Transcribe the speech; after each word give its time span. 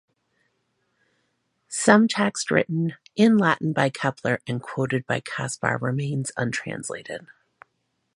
Some 1.67 2.07
text 2.07 2.49
written 2.49 2.95
in 3.15 3.37
Latin 3.37 3.71
by 3.71 3.91
Kepler 3.91 4.41
and 4.47 4.59
quoted 4.59 5.05
by 5.05 5.19
Caspar 5.19 5.77
remains 5.79 6.31
untranslated. 6.35 7.27